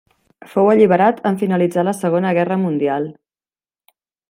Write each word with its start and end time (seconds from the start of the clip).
Fou 0.53 0.69
alliberat 0.71 1.19
en 1.31 1.37
finalitzar 1.41 1.85
la 1.87 1.95
Segona 1.99 2.33
Guerra 2.39 2.59
Mundial. 2.65 3.09